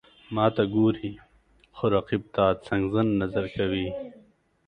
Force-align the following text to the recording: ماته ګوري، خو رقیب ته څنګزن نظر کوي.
ماته 0.35 0.63
ګوري، 0.73 1.11
خو 1.75 1.83
رقیب 1.95 2.23
ته 2.35 2.45
څنګزن 2.67 3.07
نظر 3.21 3.45
کوي. 3.55 3.87